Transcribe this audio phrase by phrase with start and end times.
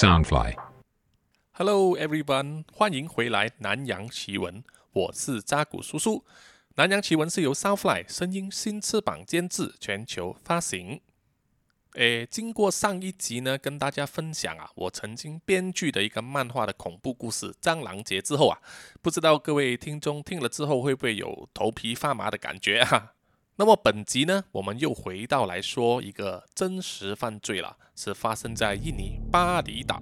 [0.00, 0.54] Soundfly。
[1.52, 6.24] Hello everyone，欢迎回来南洋奇闻，我是扎古叔叔。
[6.76, 11.02] 南洋奇闻是由 Soundfly 声音新翅膀监制，全球发行。
[11.96, 18.58] 诶，经过上一集呢，跟大家分享啊，我曾经编剧的一个漫画的恐怖故事《蟑螂节》之后啊，
[19.02, 23.12] 不知道各位听众听了之后会不会有头皮发麻的感觉啊？
[23.60, 30.00] 那么本集呢，我们又回到来说一个真实犯罪了，是发生在印尼巴厘岛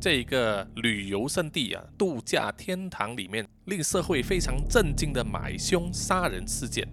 [0.00, 6.86] 这一个旅游胜地啊、度假天堂里面，令社会非常震惊的买凶杀人事件。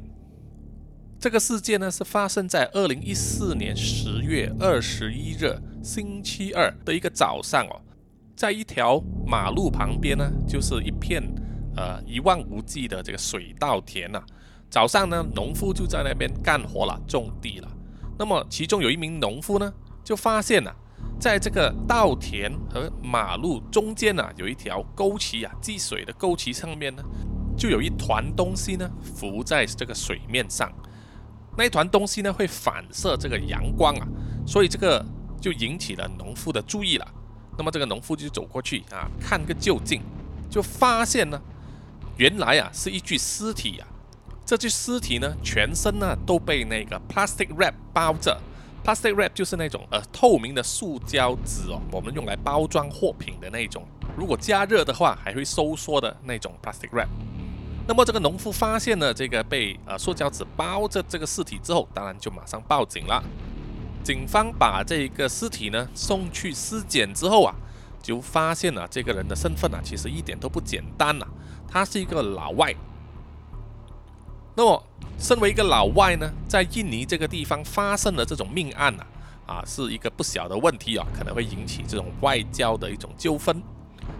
[1.20, 7.80] 这个事件呢，是发生在二零一四年十月二十一日星期二的一个早上哦，
[8.36, 11.22] 在一条马路旁边呢，就是一片
[11.75, 14.20] 呃一望无际的这个水稻田呐、
[14.70, 17.67] 早上呢，农夫就在那边干活了，种地了。
[18.20, 20.71] 那么其中有一名农夫呢，就发现呐、
[21.20, 27.03] 在这个稻田和马路中间呢、有一条沟渠啊，积水的沟渠上面呢，
[27.58, 30.72] 就有一团东西呢浮在这个水面上。
[31.58, 34.08] 那一团东西呢会反射这个阳光啊，
[34.45, 35.03] 所以这个
[35.39, 37.08] 就引起了农夫的注意了。
[37.58, 40.02] 那么这个农夫就走过去啊，看个究竟，
[40.50, 41.41] 就发现呢，
[42.17, 43.88] 原来啊是一具尸体啊。
[44.48, 48.40] 这具尸体呢，全身呢都被那个 plastic wrap 包着。
[48.81, 53.84] plastic wrap 就是那种呃透明的塑胶纸哦，我们用来包装货品的那种。
[54.16, 57.09] 如果加热的话，还会收缩的那种 plastic wrap。
[57.86, 63.22] 那么这个农夫发现了这个被呃塑胶纸包着这个尸体之后，当然就马上报警了。
[64.02, 67.53] 警方把这个尸体呢送去尸检之后啊，
[68.02, 71.28] 就发现了这个人的身份啊，其实一点都不简单呐、
[71.68, 72.73] 他是一个老外。
[74.58, 74.83] 那么，
[75.19, 79.05] 身为一个老外呢，在印尼这个地方发生了这种命案呢、
[79.45, 83.61] 啊，是一个不小的问题啊，可能会引起这种外交的一种纠纷。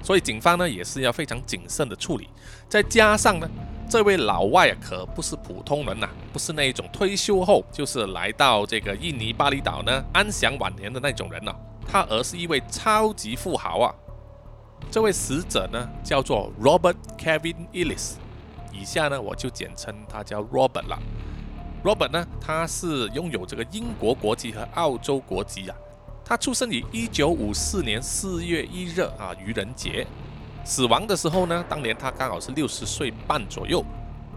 [0.04, 2.30] 所以警方呢也是要非常谨慎的处理。
[2.70, 3.50] 再加上呢，
[3.90, 11.52] 这位老外啊可不是普通人呐、不是那一种退休后就是来到这个印尼巴厘岛呢安享晚年的那种人呐、
[11.88, 13.90] 他而是一位超级富豪啊。
[14.92, 18.18] 这位死者呢叫做 Robert Kevin Ellis，
[18.78, 21.00] 以下呢我就简称他叫 Robert 了。
[21.84, 25.76] Robert 呢，他是拥有这个英国国籍和澳洲国籍啊。
[26.26, 30.06] 他出生于一九五四年四月一日啊，愚人节。
[30.66, 33.84] 死亡的时候呢，当年他刚好是六十岁半左右。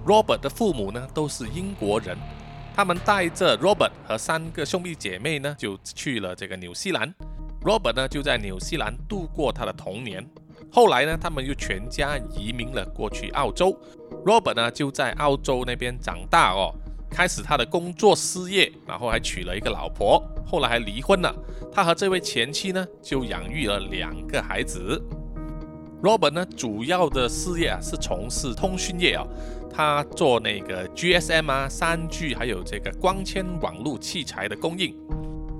[0.06, 2.16] Robert 的父母呢都是英国人，
[2.76, 7.12] 他们带着 Robert 和三个兄弟姐妹呢就去了这个纽西兰。
[7.62, 10.24] Robert 呢就在纽西兰度过他的童年。
[10.72, 13.76] 后来呢，他们又全家移民了过去澳洲。
[14.24, 16.72] Robert 呢就在澳洲那边长大哦，
[17.10, 21.34] 开始他的工作事业，然后还娶了一个老婆，后来还离婚了。
[21.72, 25.02] 他和这位前妻呢就养育了两个孩子。
[26.02, 29.26] Robert 呢主要的事业啊是从事通讯业啊，
[29.72, 34.94] 他做那个 GSM 啊、三 G 还有这个光纤网络器材的供应。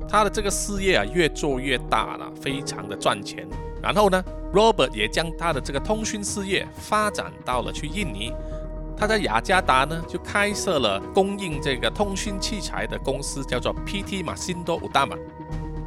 [0.09, 3.47] 他的这个事业啊越做越大了，非常的赚钱。
[3.83, 8.33] 然后呢，Robert 也将他的这个通讯事业发展到了去印尼。
[8.97, 15.17] 他在雅加达呢就开设了供应这个通讯器材的公司，叫做 PT 马辛多乌达玛，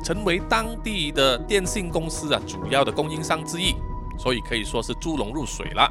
[0.04, 3.76] 成为当地的电信公司啊主要的供应商之一，
[4.18, 5.88] 所以可以说是猪笼入水了。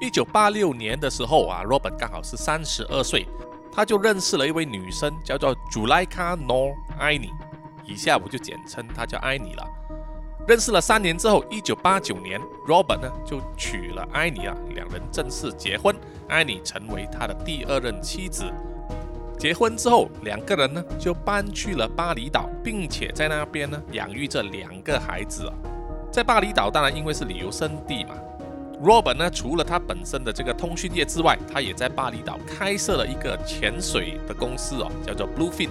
[0.00, 3.26] 一九八六年的时候啊，Robert 刚好是三十二岁，
[3.72, 7.32] 他就认识了一位女生，叫做 Julaika Nor Aini，
[7.84, 9.66] 以下我就简称她叫艾妮了。
[10.48, 15.94] 认识了三年之后，一九八九年，Robert 呢就娶了艾妮啊，两人正式结婚，
[16.26, 18.44] 艾妮成为他的第二任妻子。
[19.38, 25.52] 结婚之后，两个人呢就搬去了巴厘岛，并且在那边呢养育着两个孩子啊。
[26.10, 28.14] 在巴厘岛，当然因为是旅游胜地嘛
[28.82, 35.68] ，Robert 呢除了他本身的这个通讯业之外，他也在巴厘岛开设了一个潜水的公司哦，叫做 Bluefin。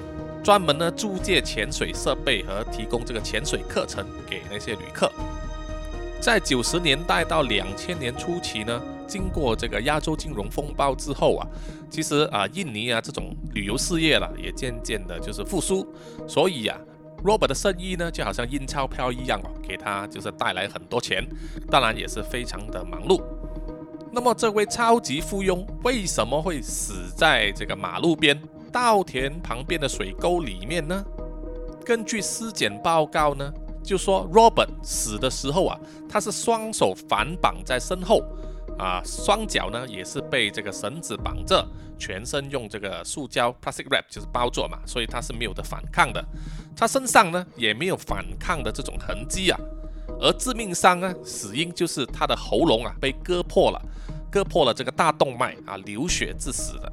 [0.47, 5.12] 专门呢租借潜水设备和提供这个潜水课程给那些旅客。
[6.21, 11.45] 在九十年代到两千年初期呢，经过这个亚洲金融风暴之后啊，
[11.89, 15.86] 其实啊印尼啊这种旅游事业了也渐渐的就是复苏，
[16.25, 16.80] 所以啊
[17.25, 21.27] Robert 的生意呢就好像印钞票一样哦，给他就是带来很多钱，
[21.69, 23.21] 当然也是非常的忙碌。
[24.13, 28.42] 那么这位超级富翁为什么会死在这个马路边？
[28.72, 31.04] 稻田旁边的水沟里面呢？
[31.86, 33.50] 根据尸检报告呢，
[33.81, 35.80] 就说 Robert 死的时候啊，
[36.10, 38.22] 他是双手反绑在身后，
[38.78, 41.66] 啊，双脚呢也是被这个绳子绑着，
[41.98, 46.22] 全身用这个塑胶 plastic wrap 就是包住嘛，所以他是没有的反抗的。
[46.75, 49.58] 他身上呢也没有反抗的这种痕迹啊。
[50.19, 53.81] 而致命伤呢，死因就是他的喉咙啊被割破了，
[54.30, 56.92] 割破了这个大动脉啊，流血致死的。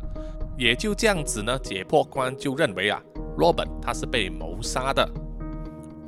[0.56, 3.02] 也就这样子呢，解剖官就认为啊
[3.36, 5.08] 罗本他是被谋杀的。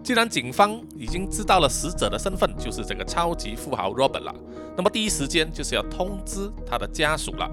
[0.03, 4.33] 既然警方已经知道了死者的身份就是这个超级富豪罗本了，
[4.77, 7.51] 那么第一时间就是要通知他的家属了，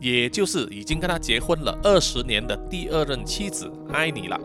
[0.00, 4.40] 也就是已经跟他结婚了二十年的第二任妻子艾妮了。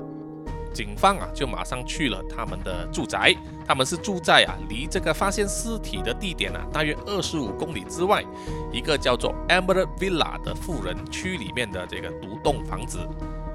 [0.75, 3.33] 警方啊，就马上去了他们的住宅。
[3.65, 8.23] 他们是住在啊，离这个发现尸体的地点啊，大约二十五公里之外，
[8.71, 12.99] 一个叫做 Emerald Villa 的富人区里面的这个独栋房子。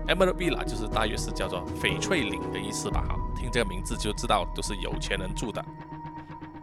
[0.09, 3.05] Emerald Villa 就是大约是叫做翡翠岭的意思吧？
[3.07, 5.65] 哈，听这个名字就知道都是有钱人住的。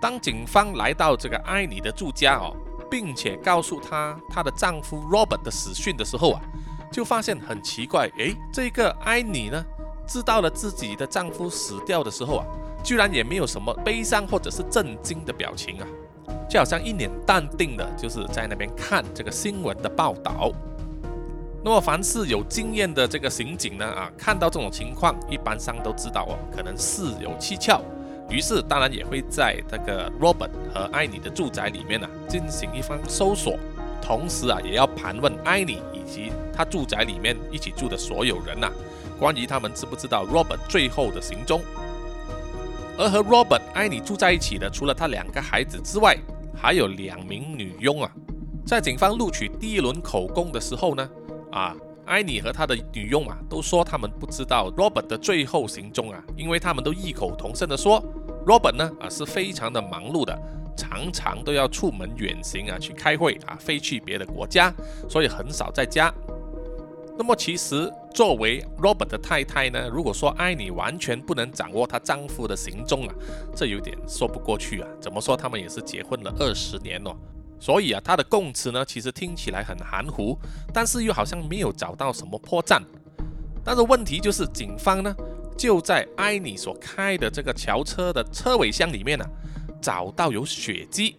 [0.01, 2.53] 当警方来到这个艾妮的住家哦，
[2.91, 6.41] 并且告诉她她的丈夫 Robert 的死讯的时候啊，
[6.91, 9.63] 就发现很奇怪，诶，这个艾妮呢？
[10.07, 12.45] 知道了自己的丈夫死掉的时候啊，
[12.83, 15.87] 居然也没有什么悲伤或者是震惊的表情啊，
[16.49, 20.51] 就好像一脸淡定的，就是在那边看这个新闻的报道。
[21.63, 27.81] 那么，凡是有经验的这个刑警呢，啊，看到这种情况，一般上都知道哦，可能事有蹊跷，
[28.29, 33.57] 于是当然也会在这个 Robert 和艾妮的住宅里面呢进行一番搜索，
[34.01, 38.71] 同时啊，也要盘问艾妮以及他住宅里面一起住的所有人呐。
[39.19, 41.61] 关于他们知不知道 Robert 最后的行踪，
[42.97, 46.17] 而和 Robert 艾妮住在一起的，除了他两个孩子之外，
[46.55, 48.11] 还有两名女佣啊。
[48.65, 51.09] 在警方录取第一轮口供的时候呢，
[51.51, 51.75] 啊，
[52.05, 58.03] 艾妮和他的女佣啊，都说他们不知道 Robert 的最后行踪啊，因为他们都异口同声的说
[58.45, 60.37] ，Robert 呢啊是非常的忙碌的，
[60.75, 64.73] 常常都要出门远行啊去开会啊，飞去别的国家，
[65.09, 66.13] 所以很少在家。
[67.17, 73.13] 那么其实，作为 Robert 的太太呢，如果说艾妮完全不能掌握她丈夫的行踪啊，
[73.55, 74.87] 这有点说不过去啊。
[75.01, 77.15] 怎么说，他们也是结婚了二十年哦，
[77.59, 80.37] 所以啊，她的供词呢，其实听起来很含糊，
[80.71, 82.79] 但是又好像没有找到什么破绽。
[83.63, 85.13] 但是问题就是，警方呢，
[85.57, 89.25] 就在艾妮所开的这个轿车的车尾箱里面呢，
[89.81, 91.15] 找到有血迹。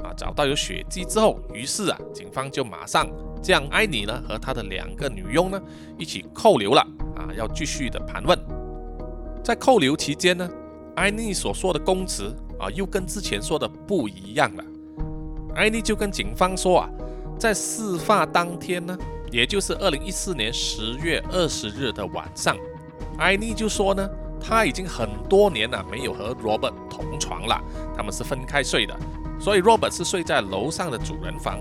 [0.00, 3.08] 啊，找到有血迹之后，于是啊，警方就马上
[3.42, 5.60] 将艾妮呢和她的两个女佣呢
[5.96, 6.80] 一起扣留了。
[7.16, 8.38] 啊，要继续的盘问。
[9.42, 10.48] 在扣留期间呢，
[10.94, 14.64] 艾妮所说的供词啊，又跟之前说的不一样了。
[15.54, 16.88] 艾妮就跟警方说啊，
[17.38, 18.96] 在事发当天呢，
[19.32, 22.56] 也就是二零一四年十月二十日的晚上，
[23.18, 24.08] 艾妮就说呢，
[24.40, 27.60] 她已经很多年了没有和 Robert 同床了，
[27.96, 28.96] 他们是分开睡的。
[29.40, 31.60] 所以，Robert 是睡在楼上的主人房，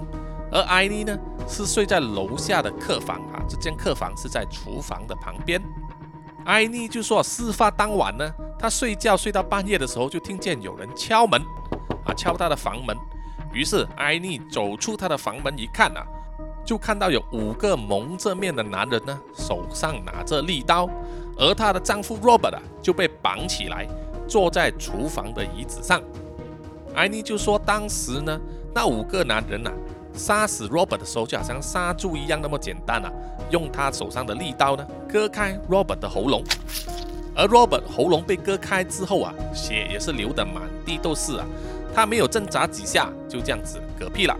[0.51, 1.17] 而艾妮呢
[1.47, 3.44] 是睡在楼下的客房啊。
[3.47, 5.61] 这间客房是在厨房的旁边。
[6.45, 11.41] 艾妮就说，事发当晚呢，她睡觉睡到半夜的时候，就听见有人敲门，
[12.05, 12.95] 啊，敲她的房门。
[13.51, 16.05] 于是，艾妮走出她的房门一看啊，
[16.63, 20.89] 就看到有五个蒙着面的男人呢，手上拿着利刀，
[21.38, 23.85] 而她的丈夫 Robert 啊就被绑起来，
[24.27, 26.01] 坐在厨房的椅子上。
[26.95, 28.39] 艾妮就说：“当时呢，
[28.73, 29.71] 那五个男人呐，
[30.17, 33.11] 杀死 Robert 的时候就好像杀猪一样那么简单啊，
[33.51, 36.43] 用他手上的利刀呢，割开 Robert 的喉咙。
[37.35, 41.45] 而 Robert 喉咙被割开之后啊，血也是流得满地都是啊。
[41.94, 44.35] 他没有挣扎几下，就这样子嗝屁了。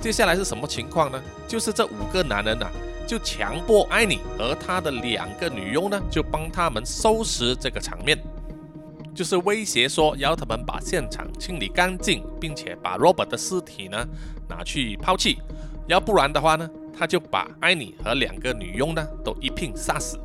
[0.00, 1.20] 接下来是什么情况呢？
[1.48, 2.66] 就是这五个男人呐，
[3.06, 8.16] 就强迫艾米和他的两个女佣呢，就帮他们收拾这个场面。”
[9.14, 14.06] 就是威胁说要他们把现场清理干净，并且把 Robert 的尸体呢
[14.48, 15.38] 拿去抛弃，
[15.86, 20.18] 要不然的话呢，他就把艾妮和两个女佣呢都一并杀死。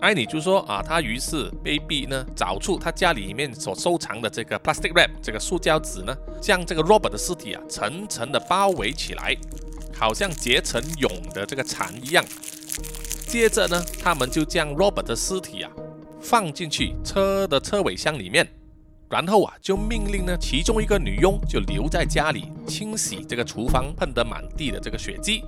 [0.00, 9.34] 艾妮就说啊，他于是被逼呢找出他家里面所收藏的这个 plastic wrap 这个塑胶纸呢，将这个 Robert 的尸体啊层层的包围起来，
[9.94, 12.24] 好像结成蛹的这个蚕一样。
[13.26, 15.70] 接着呢，他们就将 Robert 的尸体啊。
[16.18, 18.44] 放进去车的车尾箱里面，
[19.08, 25.44] 然后啊，就命令呢，其中一个女佣就留在家里清洗这个厨房喷得满地的这个血迹，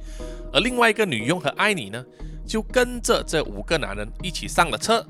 [0.52, 2.04] 而另外一个女佣和艾妮呢，
[2.46, 5.04] 就跟着这五个男人一起上了车。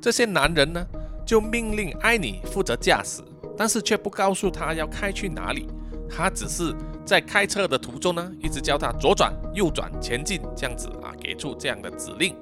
[0.00, 0.84] 这些男人呢，
[1.26, 3.20] 就命令艾妮负责驾驶，
[3.56, 5.66] 但是却不告诉她要开去哪里，
[6.08, 6.74] 他只是
[7.04, 12.34] 在开车的途中呢，一直叫她左转、右转、前进这样子啊，给出这样的指令。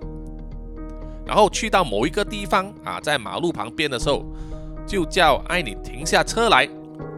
[1.27, 4.25] 然后去到某一个地方啊，在马路旁边的时候，
[4.91, 6.69] 就叫艾妮停下车来。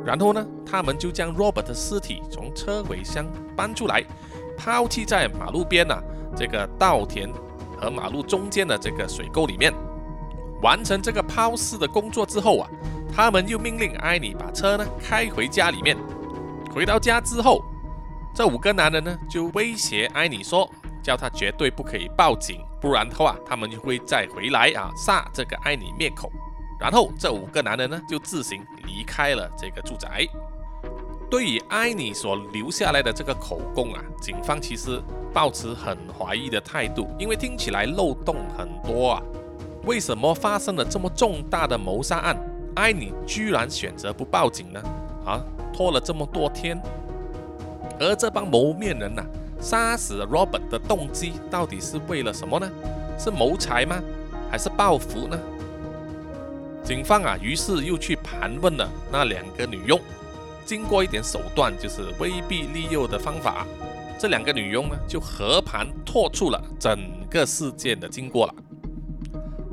[0.05, 3.27] 然后呢，他们就将 Robert 的尸体从车尾箱
[3.57, 4.05] 搬出来，
[4.59, 5.99] 抛弃在马路边呐
[6.37, 7.33] 这个稻田
[7.81, 9.73] 和马路中间的这个水沟里面。
[10.61, 12.69] 完成这个抛尸的工作之后啊，
[13.11, 15.97] 他们又命令艾妮把车呢开回家里面。
[16.75, 17.65] 回到家之后，
[18.35, 20.69] 这五个男人呢就威胁艾妮说，
[21.03, 26.31] 叫他绝对不可以报警，不然的话他们就会再回来啊杀这个艾妮灭口。
[26.83, 30.27] 然后这五个男人呢就自行离开了这个住宅。
[31.31, 35.01] 对于艾妮所留下来的这个口供啊，警方其实
[35.33, 39.23] 抱持很怀疑的态度，因为听起来漏洞很多啊。
[39.85, 42.37] 为什么发生了这么重大的谋杀案，
[42.75, 44.83] 艾妮居然选择不报警呢？
[45.25, 45.41] 啊，
[45.73, 46.77] 拖了这么多天，
[48.01, 49.25] 而这帮谋面人呐，
[49.61, 52.69] 杀死 Robert 的动机到底是为了什么呢？
[53.17, 54.03] 是谋财吗？
[54.51, 55.39] 还是报复呢？
[56.85, 60.01] 警方啊，于是又去盘问了那两个女佣，
[60.67, 63.67] 经过一点手段，就是威逼利诱的方法，
[64.19, 66.99] 这两个女佣呢，就和盘托出了整
[67.31, 68.55] 个事件的经过了。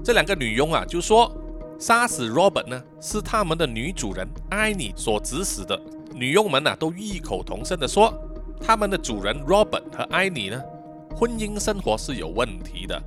[0.04, 1.36] 这两个女佣啊，就说
[1.80, 5.80] 杀死 Robert 呢是他们的女主人艾妮所指使的。
[6.14, 8.14] 女佣们啊都异口同声的说，
[8.62, 10.62] 他们的主人 Robert 和艾妮呢
[11.16, 13.02] 婚姻生活是有问题的。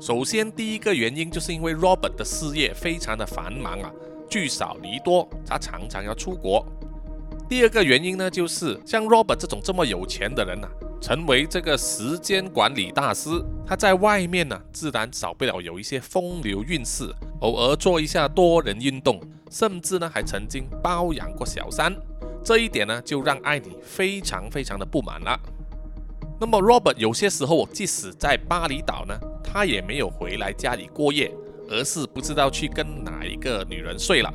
[0.00, 3.92] 首先，第一个原因就是因为 Robert 的事业非常的繁忙啊，
[4.30, 6.64] 聚少离多，他常常要出国。
[7.46, 10.66] 第二个原因呢，就是像 Robert 这种这么有钱的人呐。
[11.02, 13.30] 成为这个时间管理大师，
[13.66, 21.94] 他在外面呢，自然少不了有一些风流韵事，偶尔做一下多人运动，甚至呢还曾经包养过小三。
[22.42, 25.38] 这一点呢，就让艾妮非常非常的不满了。
[26.40, 31.30] 那么 Robert 有些时候，即使在巴厘岛呢，他也没有回来家里过夜，
[31.68, 34.32] 而是不知道去跟哪一个女人睡了。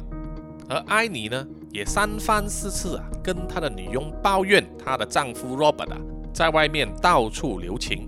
[0.69, 5.97] 而艾妮呢，也三番四次啊，跟她的女佣抱怨她的丈夫 Robert 啊。
[6.31, 8.07] 在外面到处留情，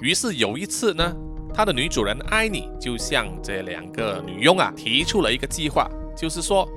[0.00, 1.16] 于是有一次呢，
[1.52, 6.68] 她的女主人艾妮就向这两个女佣啊提出了一个计划，就是说，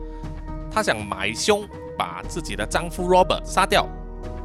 [0.72, 3.86] 她想买凶把自己的丈夫 Robert 杀掉，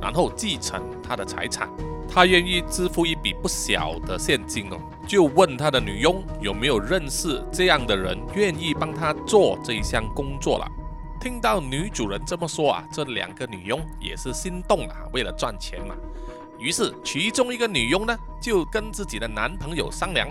[0.06, 1.68] 然后继承他的财产。
[2.08, 10.70] 他愿意支付一笔不小的现金哦，就问他的女佣有没有认识这样的人，愿意帮他做这一项工作了。
[11.20, 15.96] 听到女主人这么说啊，这两个女佣也是心动了，为了赚钱嘛。
[16.56, 20.28] 于是其中一个女佣呢，就跟自己的男朋友商量，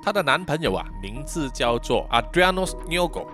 [0.00, 3.26] 她的男朋友啊，名字叫做 Adrianos Niogo。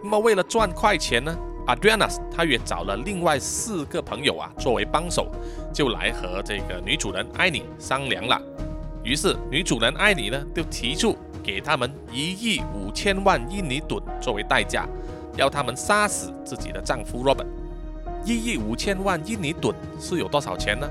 [0.00, 5.30] 那么为了赚快钱呢，Adrianos 他也找了另外四个朋友啊，作为帮手，
[5.72, 8.40] 就来和这个女主人艾妮商量了。
[9.02, 14.86] 于是女主人艾妮呢，就提出给他们一亿五千万印尼盾作为代价。
[15.36, 17.46] 要他们杀死自己的丈夫 Robert，
[18.24, 20.88] 一亿五千万印尼盾是有多少钱呢？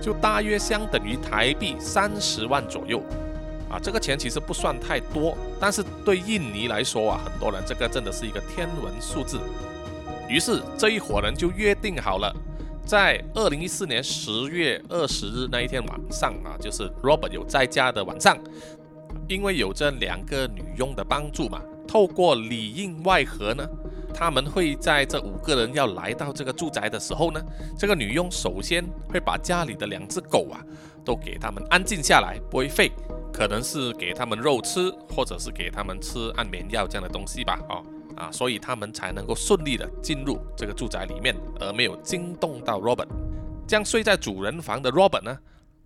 [0.00, 3.02] 就大约相等于台币三十万左右
[3.68, 3.80] 啊！
[3.82, 9.40] 这个钱其实不算太多，但是对印尼来说啊，很多人这个真的是一个天文数字。
[10.28, 12.34] 于是这一伙人就约定好了，
[12.84, 18.36] 在二零一四年十月二十日那一天晚上啊，就是 Robert 有在家的晚上，
[19.28, 21.62] 因为有这两个女佣的帮助嘛。
[21.86, 23.66] 透过里应外合呢，
[24.12, 27.40] 他们会在这五个人要来到这个住宅的时候呢，
[27.78, 30.60] 这个女佣首先会把家里的两只狗啊，
[31.02, 32.90] 都给他们安静下来，不会吠，
[33.32, 37.82] 可能是给他们肉吃，或者是给他们吃安眠药这样的东西吧，哦
[38.18, 43.08] 啊，所以他们才能够顺利的进入这个住宅里面，而没有惊动到 Robert。
[43.66, 45.38] 将睡在主人房的 Robert 呢，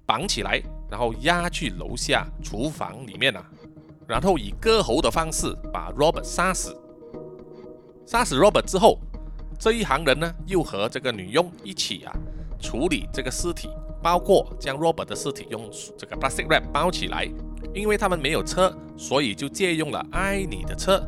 [0.07, 3.45] 绑起来，然后押去楼下厨房里面啊。
[4.09, 6.77] 然后以割喉的方式把 Robert 杀死。
[8.07, 8.99] 杀死 Robert 之后，
[9.59, 12.13] 这一行人呢又和这个女佣一起啊
[12.61, 13.69] 处理这个尸体，
[14.03, 17.29] 包括将 Robert 的尸体用这个 plastic wrap 包起来。
[17.73, 21.01] 因为他们没有车，所以就借用了艾妮的车，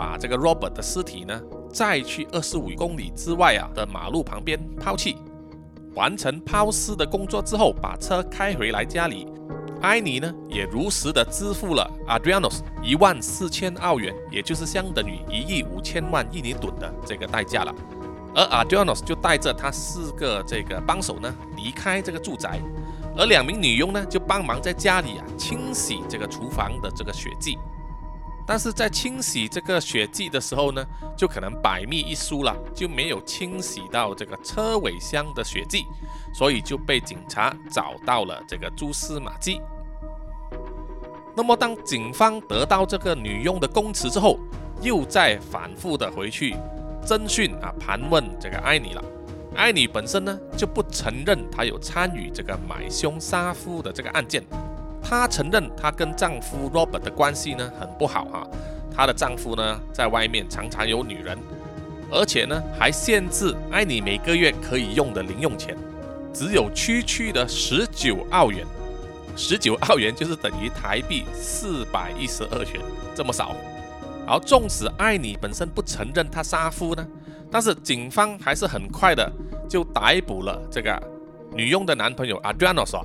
[0.00, 1.38] 把这个 Robert 的尸体呢
[1.70, 5.18] 再去二十五公里之外啊的马路旁边抛弃。
[5.94, 9.26] 完成抛尸的工作之后，把车开回来家里。
[9.82, 17.74] 艾尼呢，也如实的支付了 Adrianos 一万四千澳元，也就是相等于一亿五千万印尼盾的这个代价了。
[18.34, 22.58] 而 Adrianos 就带着他四个这个帮手呢，离开这个住宅，
[23.18, 27.58] 而两名女佣呢，就帮忙在家里啊清洗这个厨房的这个血迹。
[28.46, 30.84] 但是在清洗这个血迹的时候呢，
[31.16, 35.84] 就可能百密一疏了，就没有清洗到这个车尾箱的血迹，
[36.34, 39.60] 所以就被警察找到了这个蛛丝马迹。
[41.36, 44.38] 那么当警方得到这个女佣的供词之后，
[44.82, 46.56] 又再反复的回去
[47.06, 49.04] 侦讯啊盘问这个艾妮了。
[49.54, 54.42] 艾妮本身呢就不承认她有参与这个买凶杀夫的这个案件。
[55.02, 58.46] 她承认她跟丈夫 Robert 的关系呢很不好啊，
[58.94, 61.38] 她的丈夫呢在外面常常有女人，
[62.10, 65.76] 而且呢还限制艾妮每个月可以用的零用钱，
[66.32, 68.66] 只有区区的十九澳元，
[69.36, 72.80] 十九澳元就是等于台币四百一十二元，
[73.14, 73.54] 这么少。
[74.26, 77.04] 而纵使艾妮本身不承认她杀夫呢，
[77.50, 79.28] 但是警方还是很快的
[79.68, 81.02] 就逮捕了这个
[81.52, 83.00] 女佣的男朋友 Adrianos，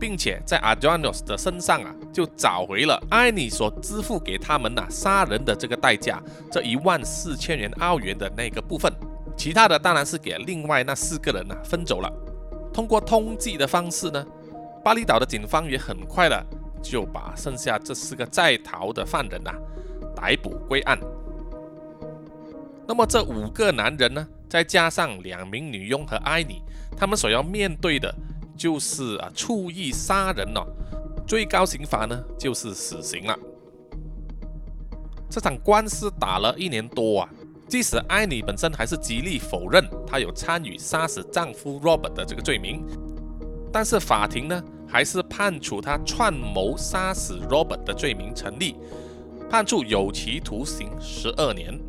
[0.00, 8.90] 并且在 Adrianos 的身上啊就找回了艾尼所支付给他们呐杀人的这个代价，这一万四千元澳元的那个部分，
[9.36, 12.10] 其他的当然是给另外那四个人呐分走了。
[12.72, 14.26] 通过通缉的方式呢，
[14.82, 16.46] 巴厘岛的警方也很快的
[16.82, 19.52] 就把剩下这四个在逃的犯人呐。
[20.16, 20.98] 逮捕归案。
[22.86, 26.60] 那么这五个男人呢，再加上两名女佣和艾尼，
[26.96, 28.12] 他们所要面对的
[28.60, 30.60] 就是啊，蓄意杀人哦，
[31.26, 33.34] 最高刑罚呢就是死刑了。
[35.30, 37.30] 这场官司打了一年多啊，
[37.66, 42.84] 即使艾妮本身还是极力否认她有参与杀死丈夫 Robert 的这个罪名，
[43.72, 48.76] 但是法庭呢，还是判处她串谋杀死 Robert 的罪名成立。
[49.48, 51.80] 判处有期徒刑十二年，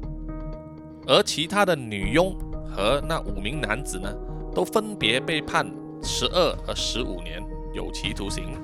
[1.06, 2.34] 而其他的女佣
[2.74, 4.10] 和那五名男子呢，
[4.56, 5.70] 都分别被判
[6.02, 7.44] 十二和十五年
[7.74, 8.58] 有期徒刑。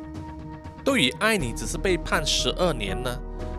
[0.83, 3.09] 对于艾妮只是被判十二年呢，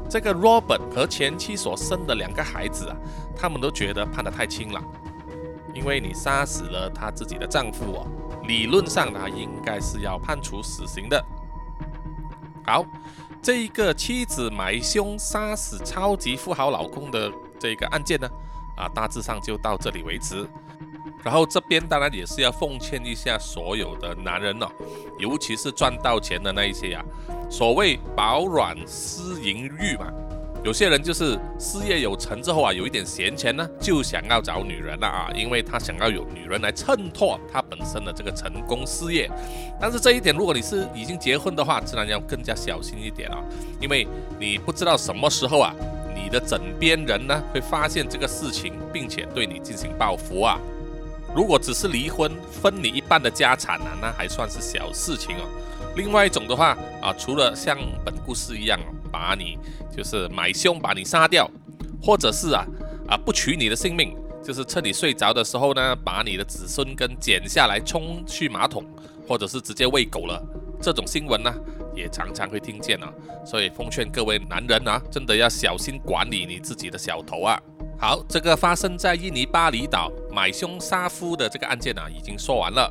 [0.08, 2.97] 这个 Robert 和前妻所生的两个孩子啊，
[3.37, 4.82] 他们都觉得判得太轻了，
[5.75, 8.06] 因为你杀死了他自己的丈夫哦，
[8.44, 11.25] 理论上呢应该是要判处死刑的。
[12.64, 12.85] 好。
[13.40, 18.28] 这一个妻子买凶杀死超级富豪老公的这个案件呢，
[18.76, 20.44] 啊，大致上就到这里为止。
[21.25, 24.66] 然后这边当然也是要奉劝一下所有的男人哦，
[25.18, 27.04] 尤其是赚到钱的那一些呀，
[27.50, 30.12] 所谓饱暖思淫欲嘛。
[30.64, 39.30] 有些人就是事业有成之后啊，有一点闲钱呢，就想要找女人了啊，因为他想要有女人来衬托他本身的这个成功事业。
[39.80, 43.38] 但是这一点，如果你是已经结婚的话，自然要更加小心一点啊，
[43.80, 44.06] 因为
[44.38, 45.73] 你不知道什么时候啊，
[46.12, 50.58] 你的枕边人呢会发现这个事情，并且对你进行报复啊。
[51.34, 55.49] 如果只是离婚分你一半的家产啊，那还算是小事情哦。
[55.97, 58.78] 另外一种的话啊，除了像本故事一样
[59.10, 59.58] 把你。
[59.91, 61.50] 就是买凶把你杀掉，
[62.00, 62.64] 或者是啊
[63.08, 64.14] 啊不取你的性命，
[64.45, 68.84] 就是趁你睡着的时候呢，把你的子孙根剪下来冲去马桶，
[69.26, 70.41] 或者是直接喂狗了。
[70.80, 71.52] 这种新闻呢，
[71.97, 73.12] 也常常会听见啊。
[73.45, 77.60] 所以奉劝各位男人啊，真的要小心管理你自己的小头啊。
[78.00, 82.89] 好，这个发生在印尼巴厘岛买凶杀夫的这个案件呢，已经说完了。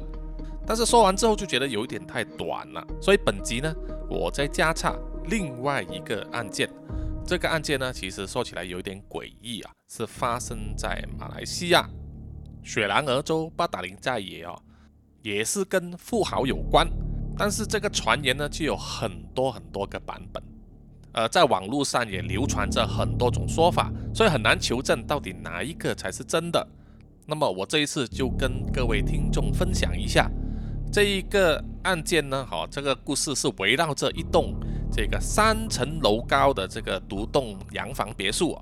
[0.65, 3.73] 但是说完之后就觉得有一点太短了，所以本集呢，
[4.09, 4.93] 我再加插
[5.27, 6.69] 另外一个案件。
[7.25, 11.89] 这个案件呢，其实说起来有点诡异啊，是发生在马来西亚
[12.61, 14.61] 雪兰莪州巴达林寨野哦，
[15.21, 16.85] 也是跟富豪有关，
[17.37, 20.43] 但是这个传言呢就有很多很多个版本，
[21.13, 26.67] 呃，在网络上也流传着很多种说法，所以很难求证到底哪一个才是真的。
[27.25, 30.29] 那么我这一次就跟各位听众分享一下
[30.91, 34.53] 这一个案件呢，好，这个故事是围绕着一栋。
[34.89, 38.57] 这个三层楼高的这个独栋洋房别墅，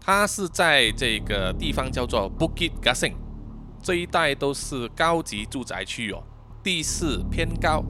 [0.00, 3.14] 它是在这个地方叫做 Bukit Gasing
[3.82, 6.22] 这一带都是高级住宅区哦，
[6.62, 7.84] 地势偏高。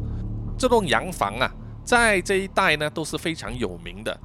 [0.58, 1.54] 这栋洋房啊，
[1.88, 4.20] 在这一带呢都是非常有名的。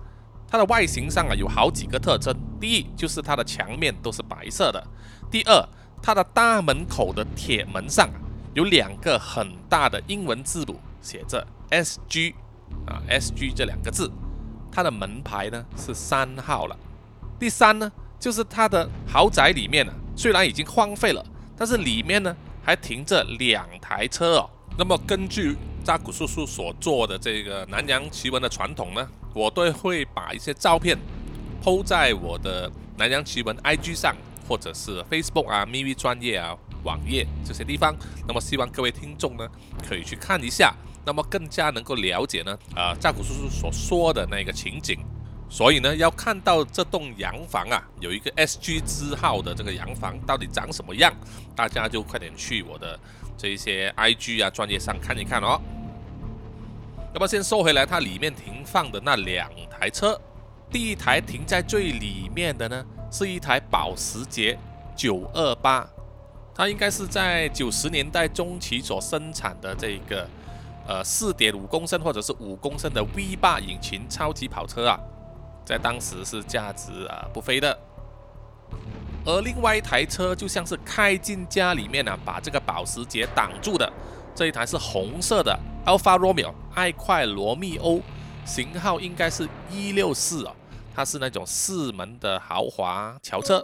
[0.45, 4.83] 它的外形上啊有好几个特征：第一，就是它的墙面都是白色的；
[5.31, 5.65] 第二，
[6.01, 8.09] 它的大门口的铁门上
[8.53, 12.33] 有两个很大的英文字母，写着 SG。
[12.85, 14.11] 啊，S G 这两个字，
[14.69, 16.75] 它的门牌呢是三号了。
[17.39, 21.23] 第三呢，就是它的豪宅里面呢，虽然已经荒废了，
[21.55, 24.49] 但是里面呢还停着两台车哦。
[24.77, 30.97] 那么根据扎古叔叔所做的这个南洋奇闻的传统呢，我都会把一些照片
[31.61, 34.15] 抛在我的南洋奇闻 I G 上，
[34.47, 37.93] 或者是 Facebook 啊、咪咪专业啊、网页这些地方。
[38.27, 39.47] 那么希望各位听众呢，
[39.87, 40.73] 可以去看一下。
[41.05, 44.97] 那么更加能够了解呢，啊，扎古叔叔所说的那个情景，
[45.49, 51.13] 所以呢，要看到这栋洋房啊，有一个 S G 字号的这个洋房到底长什么样，
[51.53, 52.97] 大家就快点去我的
[53.43, 55.59] 这一些 I G 啊专业上看一看哦。
[57.13, 60.17] 那么先说回来，它里面停放的那两台车，
[60.71, 64.57] 第一台停在最里面的呢，是一台保时捷
[64.95, 65.85] 九二八，
[66.55, 70.25] 它应该是在九十年代中期所生产的这个。
[70.85, 74.99] 呃，四点五公升或者是五公升的 V 八引擎超级跑车啊，
[75.65, 77.79] 在当时是价值啊不菲的。
[79.25, 83.91] 而另外一台车就像是开进家里面呢，把这个保时捷挡住的。
[84.35, 88.01] 这一台是红色的 Alfa Romeo 爱快罗密欧，
[88.45, 90.55] 型号应该是一六四哦，
[90.95, 93.63] 它是那种四门的豪华轿车。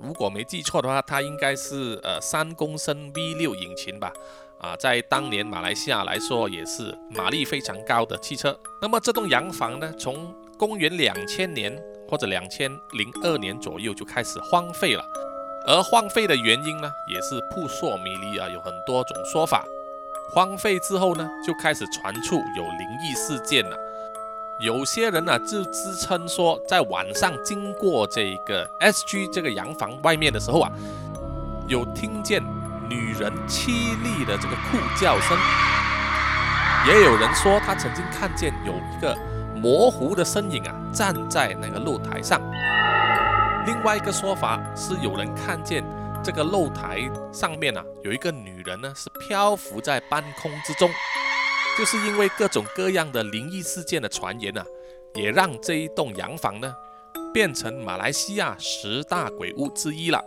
[0.00, 4.12] 如果没记错的话，它应该是呃三公升 V 六引擎吧。
[4.60, 8.58] 啊，在当年马来西亚来说，也是马力非常高的汽车。
[8.80, 11.76] 那么这栋洋房呢，从公元两千年
[12.08, 15.04] 或者两千零二年左右就开始荒废了。
[15.66, 19.64] 而荒废的原因呢，也是扑朔迷离啊，有很多种说法。
[20.32, 23.76] 荒废之后呢，就开始传出有灵异事件了。
[24.60, 30.70] 有些人呢，就自称说，在晚上经过这个 SG 这个洋房外面的时候啊，
[31.68, 32.42] 有听见。
[32.88, 33.70] 女人凄
[34.04, 35.36] 厉的这个哭叫声，
[36.86, 39.12] 也有人说他曾经看见有一个
[39.60, 42.40] 模糊的身影啊站在那个露台上。
[43.66, 45.84] 另外一个说法是有人看见
[46.22, 50.90] 这个露台上面啊有一个女人呢是漂浮在半空之中。
[51.78, 54.64] 就是因为各种各样的灵异事件的传言啊，
[55.14, 56.74] 也让这一栋洋房呢
[57.34, 60.18] 变成马来西亚十大鬼屋之一了。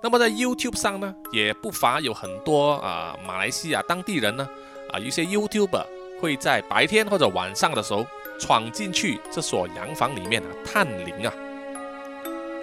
[0.00, 4.48] 那么在 YouTube 上呢，也不乏有很多啊马来西亚当地人呢，
[4.92, 5.84] 啊一些 YouTuber
[6.20, 8.06] 会在白天或者晚上的时候
[8.38, 11.32] 闯进去这所洋房里面啊探灵啊。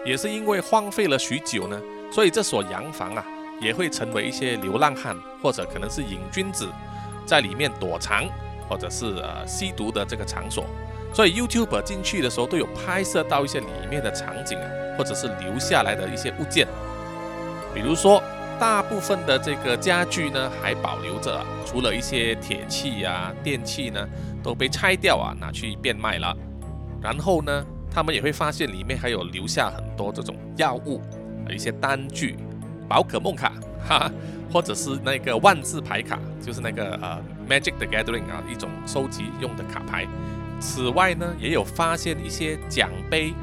[0.05, 1.79] 也是因为荒废了许久呢，
[2.12, 3.25] 所以这所洋房啊
[3.62, 6.67] 也会成为一些流浪汉或者可能是瘾君子
[7.25, 8.25] 在里面躲藏
[8.67, 10.65] 或者是呃吸毒的这个场所。
[11.13, 16.67] 所以 YouTube 进去的时候都有拍摄到一些里面的场景啊，或者是留下来的一些物件。
[17.71, 18.21] 比如说，
[18.59, 24.09] 大部分的这个家具呢还保留着，除了一些铁器啊、电器呢
[24.43, 26.36] 都被拆掉啊，拿去变卖了。
[27.01, 31.01] 然后呢，他们也会发现里面还有留下很多这种药物、
[31.49, 32.38] 一些单据、
[32.88, 33.53] 宝可梦卡，
[33.88, 34.12] 哈哈，
[34.51, 40.06] 或者是那个万字牌卡，就是那个呃 Magic the Gathering 啊一种收集用的卡牌。
[40.60, 43.34] 此外呢，也有发现一些奖杯、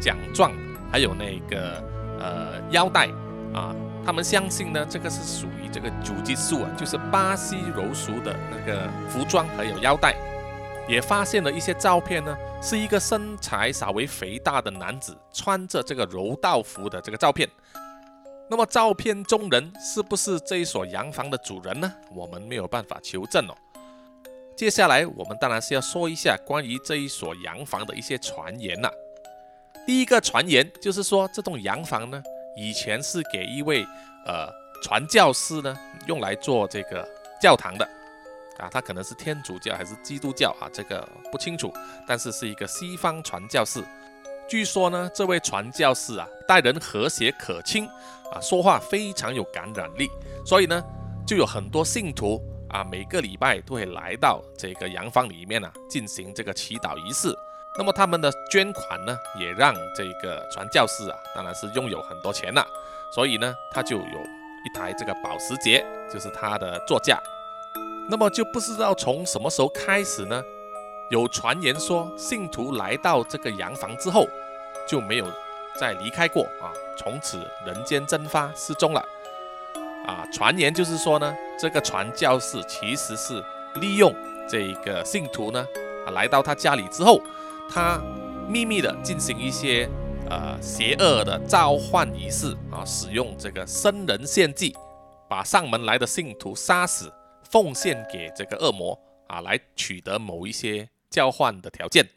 [0.00, 0.52] 奖状，
[0.90, 1.82] 还有那个
[2.18, 3.08] 呃腰带。
[3.54, 10.14] 啊，他们相信呢，这个是属于这个主激素啊，就是巴西柔术的那个服装还有腰带，
[10.88, 17.48] 也发现了一些照片呢，是一个身材稍微肥大的男子穿着这个柔道服的这个照片。
[18.48, 21.92] 那么照片中人是不是这一所洋房的主人呢？
[22.14, 23.54] 我们没有办法求证哦。
[24.56, 28.90] 接下来我们当然是要说一下关于这一所洋房的一些传言了。
[29.86, 32.22] 第一个传言就是说，这栋洋房呢。
[32.58, 33.86] 以前是给一位
[34.24, 34.48] 呃
[34.82, 37.06] 传教士呢用来做这个
[37.38, 37.86] 教堂的
[38.58, 41.72] 啊，他可能是天主教还是基督教啊，这个不清楚，
[42.06, 43.82] 但是是一个西方传教士。
[44.48, 47.86] 据说呢，这位传教士啊待人和谐可亲
[48.32, 50.08] 啊，说话非常有感染力，
[50.44, 50.82] 所以呢
[51.26, 52.40] 就有很多信徒
[52.70, 57.34] 啊每个礼拜都会来到这个洋房里面啊进行这个祈祷仪式。
[57.78, 62.66] 那么他们的捐款呢，也让这个传教士啊，当然是拥有很多钱了，
[63.14, 67.20] 所以呢，他就有一台这个保时捷，就是他的座驾。
[68.08, 70.42] 那么就不知道从什么时候开始呢，
[71.10, 74.26] 有传言说信徒来到这个洋房之后
[74.88, 75.26] 就没有
[75.78, 79.04] 再离开过啊，从此人间蒸发失踪了。
[80.06, 83.42] 啊，传言就是说呢，这个传教士其实是
[83.80, 84.14] 利用
[84.48, 85.66] 这个信徒呢，
[86.06, 87.20] 啊来到他家里之后。
[87.68, 88.00] 他
[88.48, 89.88] 秘密的进行一些
[90.30, 94.72] 呃邪恶的召唤仪式啊，使用这个生人献祭，
[95.28, 97.12] 把上门来的信徒杀死，
[97.50, 102.08] 奉献给这个恶魔啊，来取得某一些交换的条件。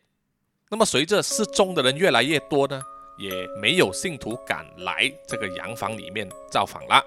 [0.70, 2.82] 那么随着失踪的人越来越多呢，
[3.18, 7.04] 也没有信徒敢来这个洋房里面造访了。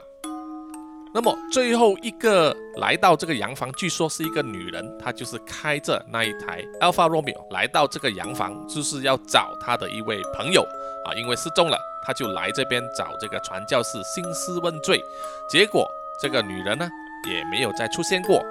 [1.14, 10.62] 那么最后一个来到这个洋房，据说是一个女人，她就是开着那一台 Alpha Romeo 来到这个洋房，就是要找她的一位朋友
[11.04, 15.04] 啊，因为失踪了，她就来这边找这个传教士兴师问罪。
[15.50, 15.86] 结果
[16.18, 16.88] 这个女人呢
[17.28, 18.44] 也没有再出现过，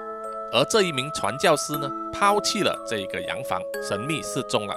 [0.52, 4.74] 而这一名传教士呢抛弃了这一个洋房，神秘失踪了。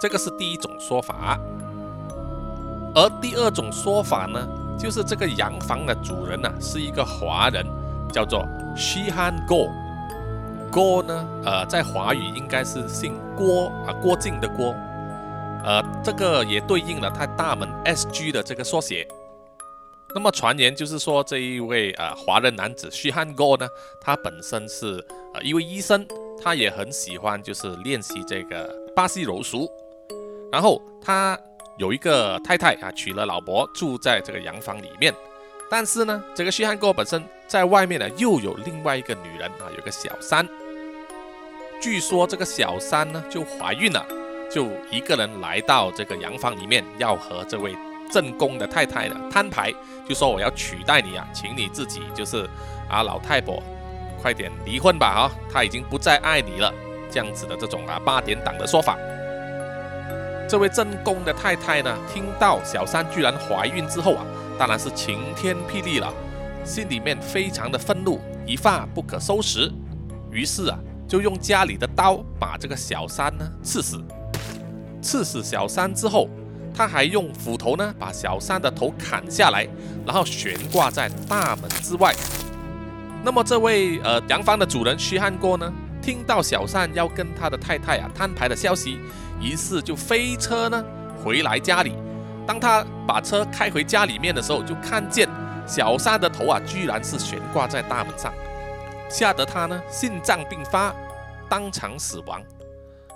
[0.00, 1.38] 这个是第一种说法，
[2.94, 4.46] 而第二种说法呢？
[4.78, 7.66] 就是这个洋房的主人呢，是一个华人，
[8.12, 9.72] 叫做 Shihan Go。
[10.70, 14.72] Go 呢，呃，在华语应该是姓郭啊，郭靖的郭。
[15.64, 19.04] 呃，这个也对应了他大门 SG 的这个缩写。
[20.14, 23.68] 那么传言就是说，这一位呃华人男子 Shihan Go 呢，
[24.00, 26.06] 他本身是呃一位医生，
[26.42, 29.70] 他也很喜欢就是练习这个巴西柔术。
[30.50, 31.38] 然后他
[31.76, 35.14] 有一个太太啊，娶了老婆，住在这个洋房里面。
[35.70, 40.48] 但是呢，这个徐汉哥本身在外面呢，又有另外一个女人啊，有个小三。
[41.82, 44.04] 据说这个小三呢，就怀孕了，
[44.50, 47.76] 就一个人来到这个洋房里面，要和这位
[48.10, 49.70] 正宫的太太呢摊牌，
[50.08, 52.48] 就说我要取代你啊，请你自己就是
[52.88, 53.62] 啊老太婆，
[54.22, 56.72] 快点离婚吧啊，他已经不再爱你了，
[57.10, 58.96] 这样子的这种啊八点档的说法。
[60.48, 64.24] 这位正宫的太太呢，听到小三居然怀孕之后啊。
[64.58, 66.12] 当然是晴天霹雳了，
[66.64, 69.70] 心里面非常的愤怒，一发不可收拾，
[70.32, 74.02] 于是啊，就用家里的刀把这个小三呢刺死。
[75.00, 76.28] 刺死小三之后，
[76.74, 79.66] 他还用斧头呢把小三的头砍下来，
[80.06, 82.14] 然后悬挂在大门之外。
[83.24, 88.98] 那么这位呃洋房的主人徐汉国呢，听到小三要跟他的太太啊摊牌的消息，
[89.40, 90.84] 于是就飞车呢
[91.22, 91.92] 回来家里。
[92.46, 95.28] 当他把车开回家里面的时候，就看见
[95.66, 98.32] 小三的头啊，居然是悬挂在大门上，
[99.10, 100.94] 吓得他呢心脏病发，
[101.48, 102.40] 当场死亡。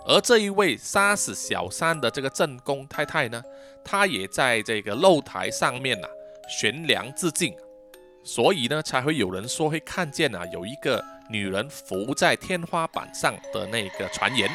[0.06, 3.42] 而这一位杀死小三的这个正宫太太呢，
[3.84, 6.08] 她也在这个露台上面呐
[6.48, 7.54] 悬梁自尽，
[8.22, 14.48] 所以呢才会有人说会看见啊有一个女人浮在天花板上的那个传言。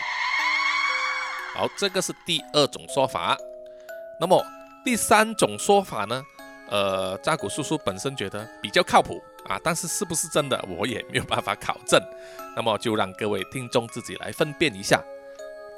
[1.54, 3.38] 好，这个是第二种说法。
[4.20, 4.44] 那么。
[4.86, 6.24] 第三种说法呢，
[6.70, 12.02] 呃，扎古叔叔本身觉得比较靠谱啊，但是是不是真的，我也没有办法考证。
[12.56, 15.04] 那么就让各位听众自己来分辨一下。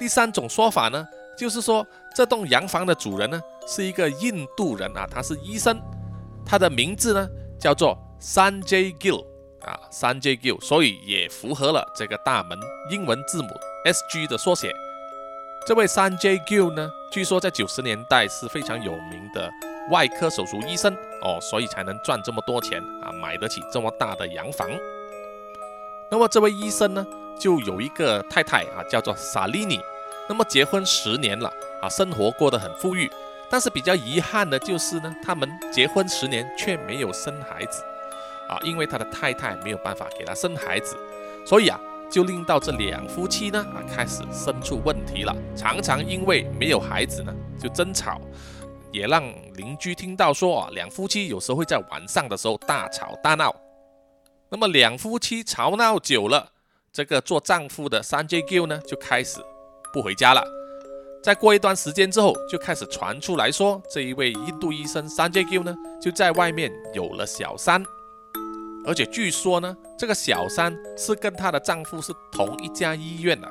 [0.00, 1.86] 第三种说法呢，就是说
[2.16, 5.78] 这栋洋房的主人呢是一个印度人啊，他是医生，
[6.44, 7.28] 他的名字呢
[7.60, 9.22] 叫做 Sanjay Gill
[9.60, 12.58] 啊，Sanjay Gill，所以也符合了这个大门
[12.90, 13.48] 英文字母
[13.84, 14.74] S G 的缩写。
[15.66, 16.90] 这位 Sanjay Gill 呢？
[17.12, 19.50] 据说在九十年代是非常有名的
[19.90, 24.70] 外科手术医生哦，所以才能赚这么多钱啊，买得起这么大的洋房。
[26.10, 27.06] 那么这位医生呢，
[27.40, 29.80] 就有一个太太啊，叫做萨利尼。
[30.28, 31.50] 那么结婚十年了
[31.82, 33.10] 啊，生活过得很富裕。
[33.50, 37.82] 但是比较遗憾的就是呢，他们结婚十年却没有生孩子
[38.48, 40.96] 啊，因为他的太太没有办法给他生孩子，
[41.46, 41.80] 所以啊。
[42.10, 48.20] 就令到这两夫妻呢啊开始生出问题了，常常因为没有孩子呢就争吵，
[48.90, 49.22] 也让
[49.54, 53.54] 邻居听到说啊两夫妻有时候会在晚上的时候大吵大闹。
[54.48, 56.50] 那么两夫妻吵闹久了，
[56.92, 59.40] 这个做丈夫的三 J Q 呢就开始
[59.92, 60.44] 不回家了。
[61.22, 65.72] 再过一段时间之后，就开始传出来说这一位印度医生三 J Q 呢
[66.02, 67.84] 就在外面有了小三。
[68.84, 73.48] 而且据说呢，这个小三是跟她的丈夫是同一家医院的。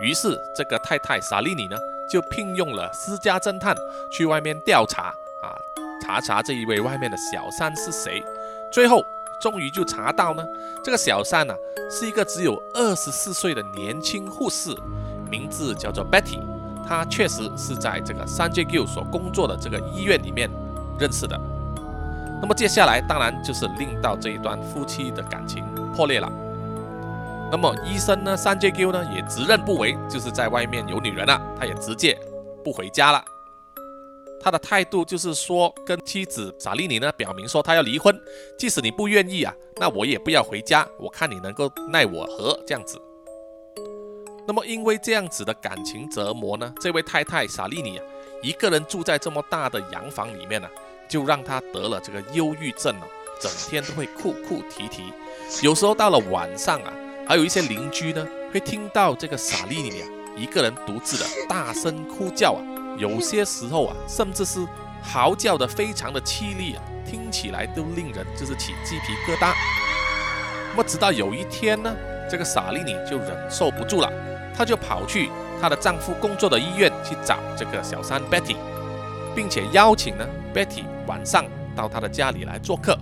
[0.00, 1.76] 于是这个太太萨利尼呢，
[2.10, 3.76] 就聘用了私家侦探
[4.10, 5.08] 去外面调查
[5.42, 5.52] 啊，
[6.00, 8.22] 查查这一位外面的小三是谁。
[8.72, 9.04] 最后
[9.42, 10.44] 终于就查到呢，
[10.84, 11.52] 这个小三呢
[11.90, 14.72] 是一个只有二十四岁的年轻护士，
[15.28, 16.38] 名字叫做 Betty。
[16.86, 20.48] 她确实是在这个 Sanjay Guo 所工作的这个医院里面
[20.96, 21.36] 认识的。
[22.40, 26.30] 那么接下来当然就是令到这一段夫妻的感情破裂了。
[27.50, 32.16] 那么医生呢，三 J Q 呢也直认不讳，就是在外面有女人了，他也直接
[32.62, 33.24] 不回家了。
[34.42, 38.14] 他的态度就是说，跟妻子萨利尼呢表明说他要离婚，
[38.58, 43.00] 即使你不愿意啊，那我也不要回家，我看你能够奈我何这样子。
[44.46, 48.04] 那么因为这样子的感情折磨呢，这位太太萨利尼啊，
[48.42, 50.68] 一个人住在这么大的洋房里面呢。
[51.08, 53.04] 就让他得了这个忧郁症哦，
[53.38, 55.12] 整天都会哭哭啼啼。
[55.62, 56.92] 有时候到了晚上啊，
[57.28, 62.64] 还有一些邻居呢会听到这个萨丽尼啊一个人独自的大声哭叫啊，
[62.96, 64.66] 有些时候啊，甚至是
[65.02, 69.54] 嚎叫的非常的凄厉啊，听起来都令人就是起鸡皮疙瘩。
[70.70, 71.94] 那么直到有一天呢，
[72.30, 74.10] 这个傻丽尼就忍受不住了，
[74.56, 78.56] 她就跑去她的丈夫工作的医院去找这个小三 Betty。
[79.34, 82.98] 并且邀请呢，Betty 晚上到她的家里来做客。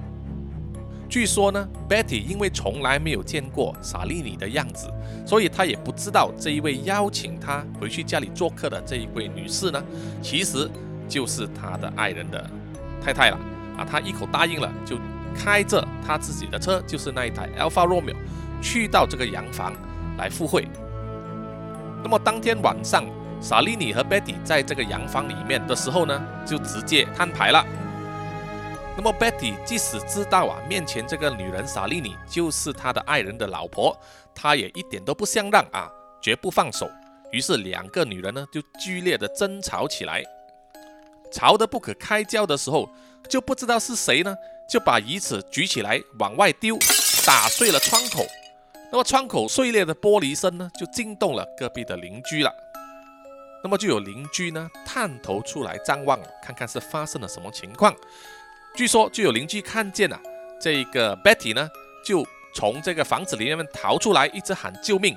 [1.11, 4.89] 据说呢，Betty 因为从来没有见过萨利尼的样子，
[5.27, 9.83] 所以她也不知道这一位邀请她回去家里做客的这一位女士呢，
[10.23, 10.71] 其实
[11.09, 12.49] 就是他的爱人的
[13.05, 13.37] 太太了。
[13.77, 14.97] 啊，他一口答应了，就
[15.35, 18.15] 开着他自己的车，就是那一台 Alfa Romeo，
[18.63, 19.73] 去到这个洋房
[20.17, 20.69] 来赴会。
[22.05, 23.05] 那么当天晚上。
[23.43, 27.65] 萨利尼和 Betty 在这个洋房里面的时候呢，就直接摊牌了。
[28.97, 33.99] 那么 Betty 即使知道啊，面前这个女人萨莉尼就是他的爱人的老婆，
[34.35, 36.91] 她也一点都不相让啊，绝不放手。
[37.33, 40.23] 于是两个女人呢就剧烈的争吵起来，
[41.33, 42.91] 吵得不可开交的时候，
[43.29, 44.37] 就不知道是谁呢
[44.69, 46.77] 就把椅子举起来往外丢，
[47.25, 48.27] 打碎了窗口。
[48.93, 52.53] 那么窗口碎裂的玻璃声呢就惊动了隔壁的邻居了。
[53.63, 57.95] 那么就有邻居呢探头出来张望，看看是发生了什么情况。
[58.75, 60.19] 据说就有邻居看见啊，
[60.61, 61.69] 这个 Betty 呢
[62.05, 65.17] 就从这个房子里面逃出来，一直喊救命，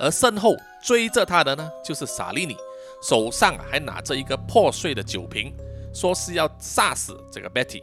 [0.00, 2.56] 而身后追着他的呢就是萨利尼，
[3.02, 5.54] 手上还拿着一个破碎的酒瓶，
[5.92, 7.82] 说是要杀死这个 Betty。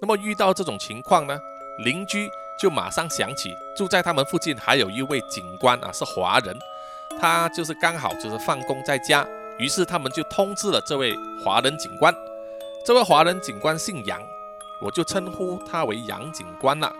[0.00, 1.38] 那么遇到这种情况呢，
[1.84, 2.28] 邻居
[2.60, 6.54] 就马上想起住在他们附近还有一位警官啊，是华人。
[7.18, 9.26] 他就是刚好就是放工在家，
[9.58, 12.14] 于是他们就通知了这位华人警官。
[12.86, 14.22] 这位华人警官姓杨，
[14.80, 16.94] 我就称呼他为杨警官了。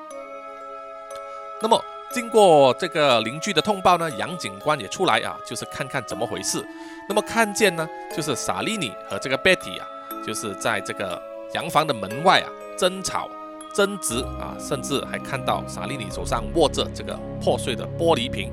[1.63, 6.67] 那么经过这个邻居的通报呢，杨警官也出来啊，就是看看怎么回事。
[7.09, 9.87] 那么看见呢，就是萨利尼和这个 Betty 啊，
[10.27, 11.23] 就是在这个
[11.55, 13.31] 洋房的门外啊争吵、
[13.73, 18.53] 争执啊，甚至还看到萨利尼手上握着这个破碎的玻璃瓶。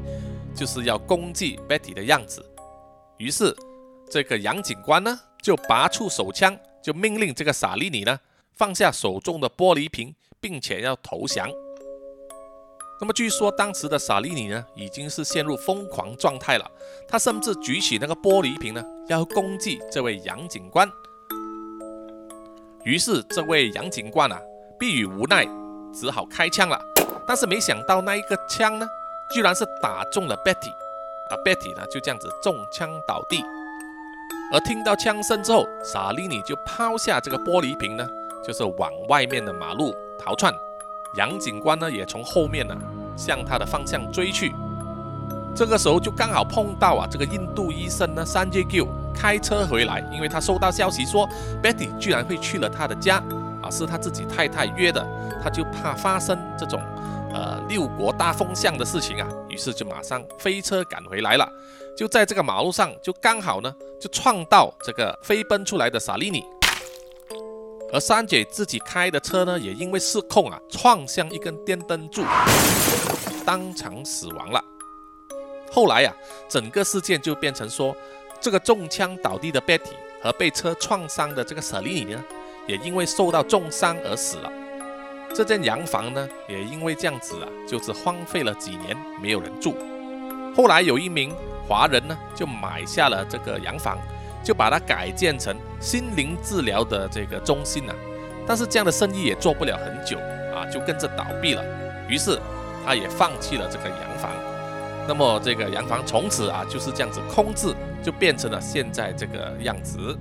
[0.54, 2.46] 就是要攻击 Betty 的样子，
[3.18, 3.56] 于是
[4.08, 8.20] 这个杨警官呢就拔出手枪，就命令这个萨利尼呢
[8.54, 11.50] 放下手中的玻璃瓶，并且要投降。
[13.00, 16.72] 那么据说当时的萨利尼呢已经是陷入疯狂状态了，
[17.08, 20.90] 他甚至举起那个玻璃瓶呢要攻击这位杨警官。
[22.84, 24.40] 于是这位杨警官啊，
[24.78, 25.48] 逼于无奈，
[25.94, 26.80] 只好开枪了。
[27.26, 28.86] 但是没想到那一个枪呢。
[29.34, 30.70] 居然是打中了 Betty，
[31.32, 33.44] 啊，Betty 呢就这样子中枪倒地。
[34.52, 38.08] 而听到枪声之后，萨利尼就抛下这个玻璃瓶呢，
[38.46, 40.54] 就是往外面的马路逃窜。
[41.16, 42.76] 杨警官呢也从后面呢
[43.16, 44.54] 向他的方向追去。
[45.56, 51.28] 这个时候就刚好碰到啊，这个印度医生呢三 J Q 开车回来，因为他收到消息说
[51.62, 53.18] Betty 居然会去了他的家，
[53.62, 55.08] 啊，是他自己太太约的，
[55.44, 56.82] 他就怕发生这种。
[57.36, 61.52] 呃，六国大风向的事情啊，于是就马上飞车赶回来了。
[61.96, 66.44] 就在这个马路上，就刚好呢，就撞到这个飞奔出来的萨利尼。
[67.92, 72.24] 而三姐自己开的车呢，也因为失控啊，撞向一根电灯柱，
[73.46, 74.64] 当场死亡了。
[75.72, 76.12] 后来呀，
[76.50, 77.96] 整个事件就变成说，
[78.42, 82.24] 这个中枪倒地的 Betty 和被车撞伤的这个萨利尼呢，
[82.66, 84.52] 也因为受到重伤而死了。
[85.36, 89.76] 这间洋房呢，也因为这样子啊，就是荒废了几年，没有人住。
[90.56, 91.34] 后来有一名
[91.68, 93.98] 华人呢，就买下了这个洋房，
[94.44, 97.96] 就把它改建成心灵治疗的这个中心啊。
[98.46, 100.18] 但是这样的生意也做不了很久
[100.54, 101.64] 啊，就跟着倒闭了。
[102.10, 102.38] 于是
[102.86, 104.30] 他也放弃了这个洋房。
[105.08, 110.18] 那么这个洋房从此啊就是这样子空置，就变成了现在这个样子。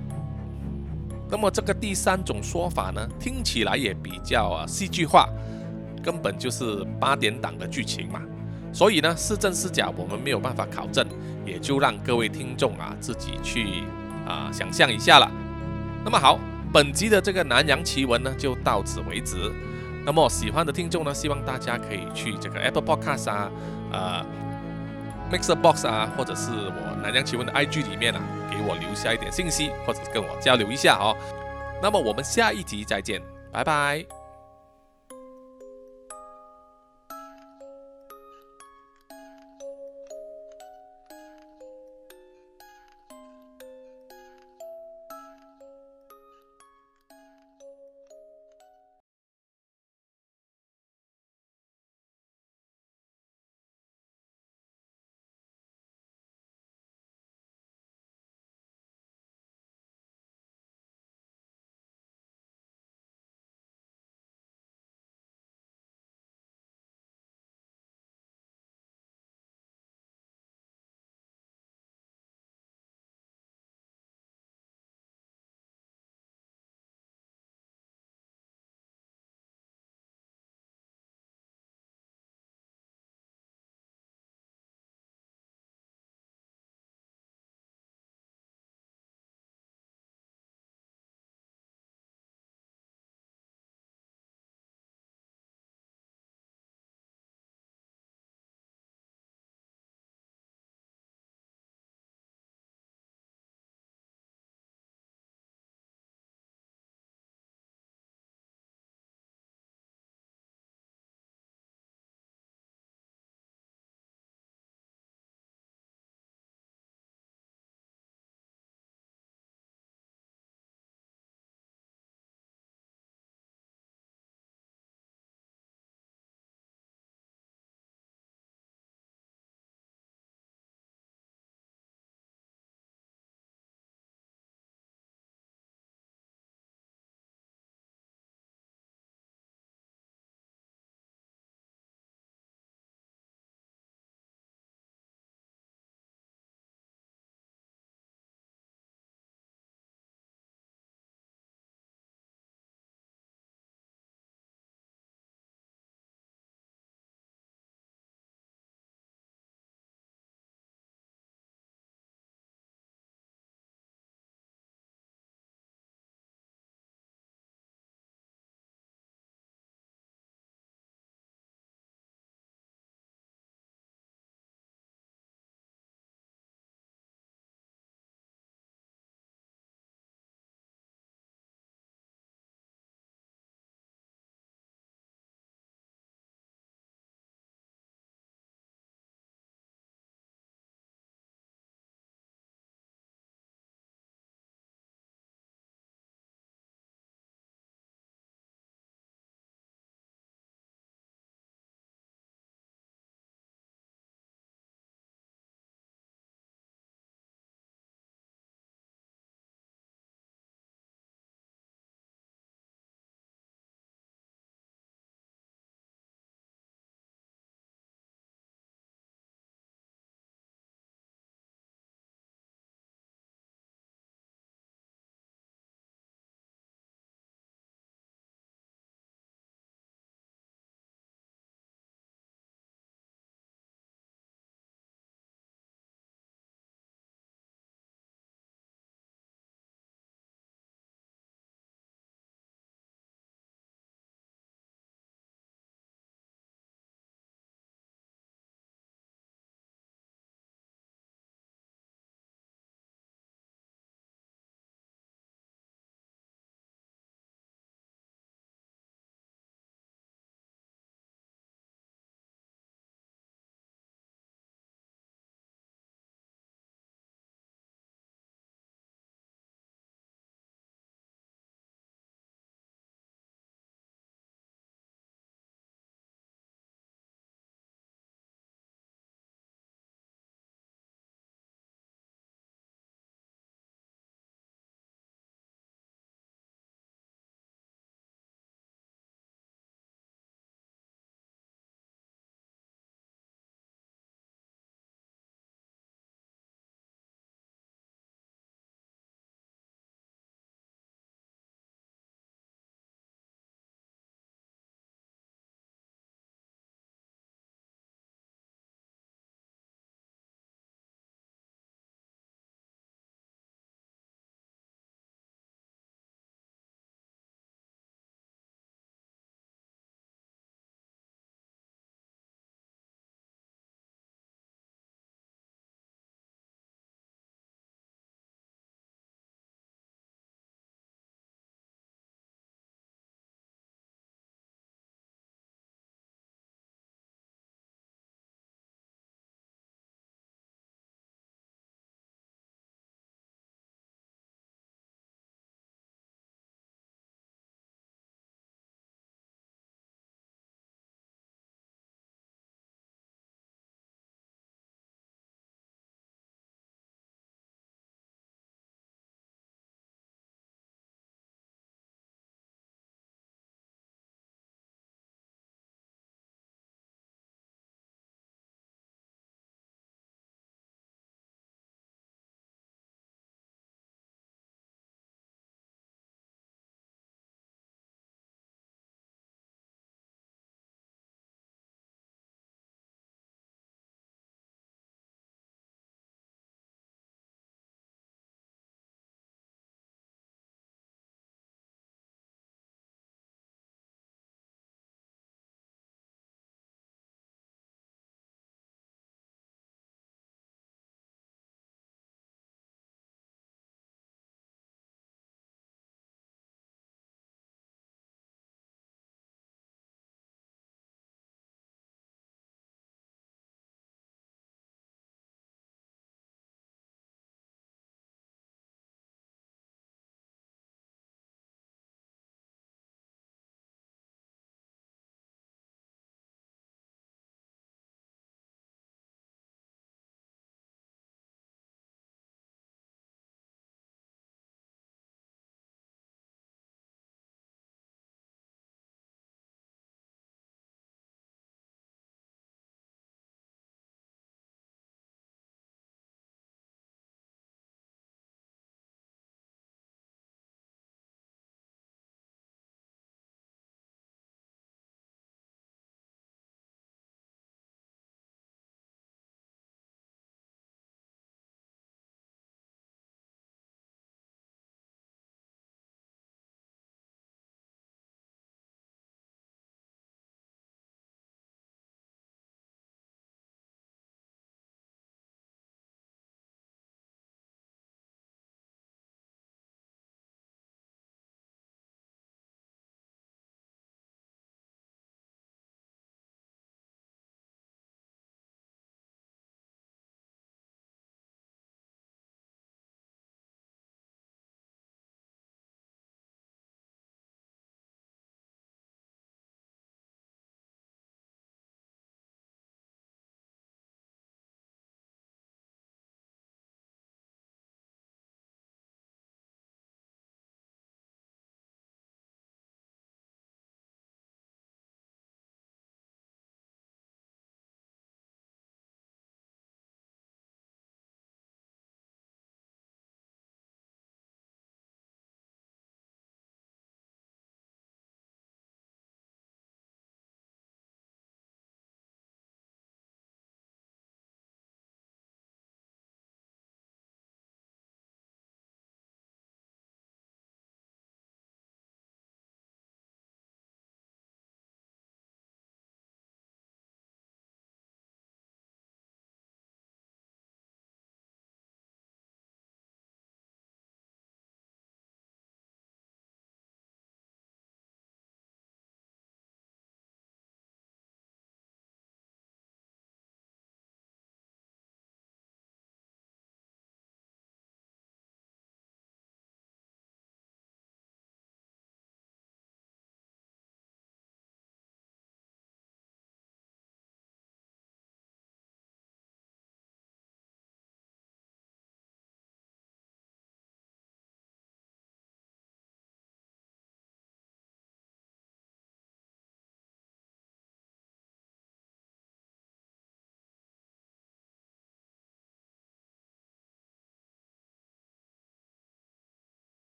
[1.29, 5.27] 那么这个第三种说法呢，听起来也比较啊戏剧化，
[6.01, 8.21] 根本就是八点档的剧情嘛。
[8.73, 11.05] 所以呢，是真是假，我们没有办法考证，
[11.45, 13.83] 也就让各位听众啊自己去
[14.27, 15.31] 啊想象一下了。
[16.03, 16.39] 那么好，
[16.73, 19.35] 本集的这个南洋奇闻呢就到此为止。
[20.05, 23.51] 那么喜欢的听众呢，希望大家可以去这个 Apple Podcast 啊，
[23.91, 24.25] 呃。
[25.31, 31.15] Mixer Box 啊，或者是我南洋奇闻的 IG 里面啊，给我留下一点信息，或者跟我交流一下哦。
[31.81, 33.19] 那么我们下一集再见，
[33.51, 34.22] 拜拜。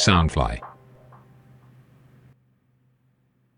[0.00, 0.69] Soundfly。